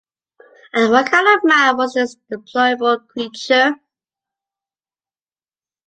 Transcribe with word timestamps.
And 0.73 0.91
what 0.91 1.11
kind 1.11 1.27
of 1.37 1.43
man 1.43 1.77
was 1.77 1.93
this 1.93 2.17
deplorable 2.31 3.01
creature? 3.01 3.75